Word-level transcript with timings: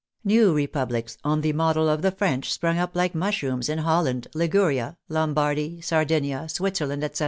New 0.23 0.51
republics, 0.51 1.19
on 1.23 1.41
the 1.41 1.53
model 1.53 1.87
of 1.87 2.01
the 2.01 2.09
French, 2.09 2.51
sprung 2.51 2.79
up 2.79 2.95
like 2.95 3.13
mushrooms 3.13 3.69
in 3.69 3.77
Hol 3.77 4.05
land, 4.05 4.27
Liguria, 4.33 4.97
Lombardy, 5.09 5.79
Sardinia, 5.79 6.49
Switzerland, 6.49 7.03
etc. 7.03 7.19